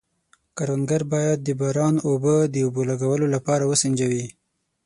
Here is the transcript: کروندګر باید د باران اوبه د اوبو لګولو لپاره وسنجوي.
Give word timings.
کروندګر 0.57 1.01
باید 1.13 1.37
د 1.43 1.49
باران 1.59 1.95
اوبه 2.07 2.35
د 2.53 2.55
اوبو 2.65 2.81
لګولو 2.91 3.25
لپاره 3.35 3.63
وسنجوي. 3.71 4.25